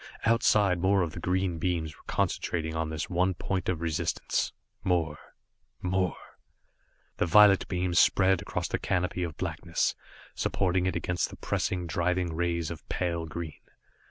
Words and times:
Outside 0.25 0.79
more 0.81 1.03
of 1.03 1.11
the 1.11 1.19
green 1.19 1.59
beams 1.59 1.95
were 1.95 2.01
concentrating 2.07 2.73
on 2.73 2.89
this 2.89 3.07
one 3.07 3.35
point 3.35 3.69
of 3.69 3.81
resistance. 3.81 4.51
More 4.83 5.19
more 5.79 6.17
The 7.17 7.27
violet 7.27 7.67
beam 7.67 7.93
spread 7.93 8.41
across 8.41 8.67
the 8.67 8.79
canopy 8.79 9.21
of 9.21 9.37
blackness, 9.37 9.93
supporting 10.33 10.87
it 10.87 10.95
against 10.95 11.29
the 11.29 11.37
pressing, 11.37 11.85
driving 11.85 12.33
rays 12.35 12.71
of 12.71 12.89
pale 12.89 13.27
green. 13.27 13.61